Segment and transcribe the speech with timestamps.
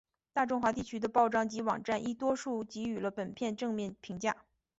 [0.33, 4.35] 大中华地区的报章及网站亦多数给予了本片正面评价。